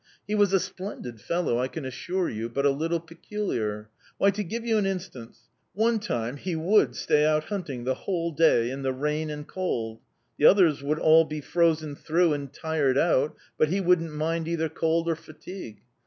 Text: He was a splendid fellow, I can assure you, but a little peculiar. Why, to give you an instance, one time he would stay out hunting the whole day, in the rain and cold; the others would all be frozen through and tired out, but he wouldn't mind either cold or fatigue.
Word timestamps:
He 0.25 0.33
was 0.33 0.51
a 0.51 0.59
splendid 0.59 1.21
fellow, 1.21 1.59
I 1.59 1.67
can 1.67 1.85
assure 1.85 2.27
you, 2.27 2.49
but 2.49 2.65
a 2.65 2.71
little 2.71 2.99
peculiar. 2.99 3.91
Why, 4.17 4.31
to 4.31 4.43
give 4.43 4.65
you 4.65 4.79
an 4.79 4.87
instance, 4.87 5.41
one 5.75 5.99
time 5.99 6.37
he 6.37 6.55
would 6.55 6.95
stay 6.95 7.23
out 7.23 7.43
hunting 7.49 7.83
the 7.83 7.93
whole 7.93 8.31
day, 8.31 8.71
in 8.71 8.81
the 8.81 8.93
rain 8.93 9.29
and 9.29 9.47
cold; 9.47 10.01
the 10.39 10.45
others 10.47 10.81
would 10.81 10.97
all 10.97 11.25
be 11.25 11.39
frozen 11.39 11.95
through 11.95 12.33
and 12.33 12.51
tired 12.51 12.97
out, 12.97 13.35
but 13.59 13.67
he 13.69 13.79
wouldn't 13.79 14.15
mind 14.15 14.47
either 14.47 14.69
cold 14.69 15.07
or 15.07 15.15
fatigue. 15.15 15.81